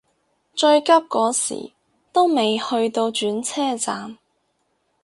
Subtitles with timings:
[0.55, 1.73] 最急嗰時
[2.11, 4.17] 都未去到轉車站